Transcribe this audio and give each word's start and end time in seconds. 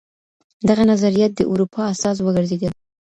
دغه 0.69 0.83
نظريات 0.91 1.31
د 1.35 1.41
اروپا 1.51 1.81
اساس 1.93 2.17
وګرځېدل. 2.21 2.71